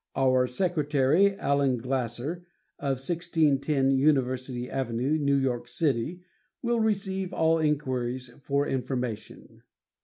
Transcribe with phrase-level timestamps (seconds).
[0.15, 2.47] Our secretary, Allen Glasser,
[2.79, 6.23] of 1610 University Ave., New York City,
[6.63, 9.61] will receive all inquiries for information.